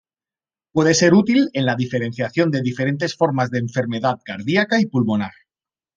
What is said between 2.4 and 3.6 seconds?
de diferentes formas de